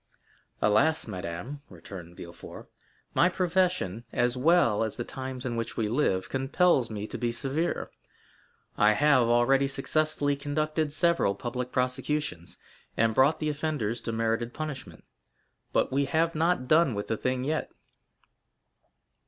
[0.63, 2.67] "Alas, madame," returned Villefort,
[3.13, 7.31] "my profession, as well as the times in which we live, compels me to be
[7.31, 7.91] severe.
[8.79, 12.57] I have already successfully conducted several public prosecutions,
[12.97, 15.03] and brought the offenders to merited punishment.
[15.71, 17.71] But we have not done with the thing yet."